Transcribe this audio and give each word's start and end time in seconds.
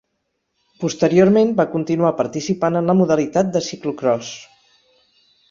Posteriorment 0.83 1.51
va 1.59 1.65
continuar 1.73 2.13
participant 2.21 2.81
en 2.81 2.91
la 2.93 2.97
modalitat 3.03 3.53
de 3.59 3.63
ciclocròs. 3.69 4.33